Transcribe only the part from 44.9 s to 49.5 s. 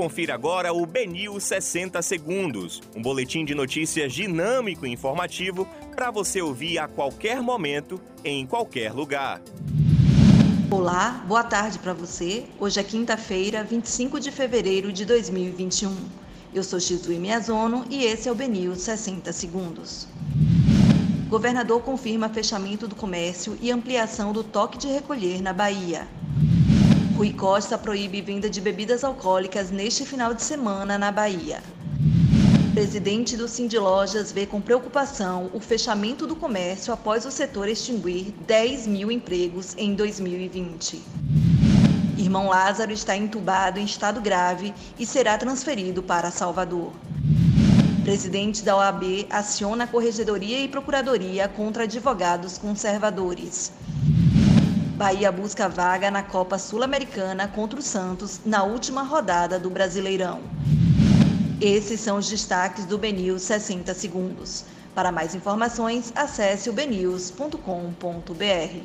e será transferido para Salvador. Presidente da OAB